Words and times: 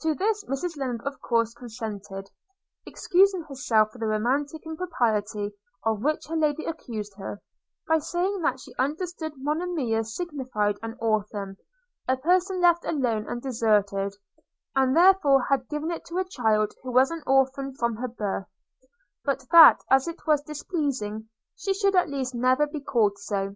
To 0.00 0.12
this 0.12 0.42
Mrs 0.46 0.76
Lennard 0.76 1.02
of 1.06 1.20
course 1.20 1.54
consented, 1.54 2.30
excusing 2.84 3.44
herself 3.44 3.92
for 3.92 3.98
the 3.98 4.06
romantic 4.08 4.66
impropriety 4.66 5.52
of 5.84 6.02
which 6.02 6.26
her 6.26 6.34
lady 6.34 6.64
accused 6.64 7.14
her, 7.18 7.40
by 7.86 7.98
saying, 7.98 8.40
that 8.42 8.58
she 8.58 8.74
understood 8.74 9.34
Monimia 9.36 10.02
signified 10.02 10.80
an 10.82 10.96
orphan, 11.00 11.58
a 12.08 12.16
person 12.16 12.60
left 12.60 12.84
alone 12.84 13.28
and 13.28 13.40
deserted; 13.40 14.16
and 14.74 14.96
therefore 14.96 15.44
had 15.48 15.68
given 15.68 15.92
it 15.92 16.04
to 16.06 16.18
a 16.18 16.24
child 16.24 16.72
who 16.82 16.90
was 16.90 17.12
an 17.12 17.22
orphan 17.24 17.72
from 17.76 17.94
her 17.98 18.08
birth– 18.08 18.48
but 19.24 19.46
that, 19.52 19.80
as 19.88 20.08
it 20.08 20.26
was 20.26 20.42
displeasing, 20.42 21.28
she 21.54 21.72
should 21.72 21.94
at 21.94 22.08
least 22.10 22.34
never 22.34 22.66
be 22.66 22.80
called 22.80 23.16
so. 23.16 23.54